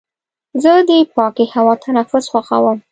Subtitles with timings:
[0.63, 2.77] زه د پاکې هوا تنفس خوښوم.